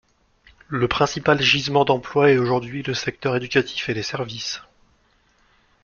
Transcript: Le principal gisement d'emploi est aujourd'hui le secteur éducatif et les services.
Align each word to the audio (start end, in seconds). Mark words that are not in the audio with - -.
Le 0.69 0.87
principal 0.87 1.39
gisement 1.39 1.85
d'emploi 1.85 2.31
est 2.31 2.37
aujourd'hui 2.39 2.81
le 2.81 2.95
secteur 2.95 3.35
éducatif 3.35 3.87
et 3.89 3.93
les 3.93 4.01
services. 4.01 4.59